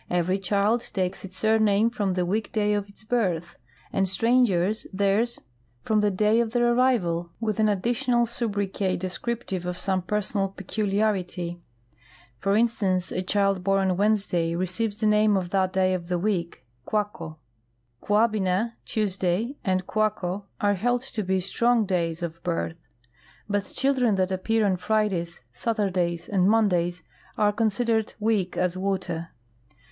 [0.09, 3.55] Every child takes its surname from the week day of its birth,
[3.93, 5.39] and stranger& theirs
[5.83, 11.59] from the day of their arrival, with an additional sobriquet descriptive of some ])er8onal peculiarit3^
[12.39, 16.19] For instance, a child born on Wednesday receives the name of that day of the
[16.19, 16.55] week^
[16.87, 17.35] Kwako.
[18.03, 22.89] Kwabina (Tuesday) and Kwako are held to be" strong days" of birth;
[23.47, 27.03] but children that appear on Fridays, Saturdays, and Monday's
[27.37, 29.29] are considered" weak as water."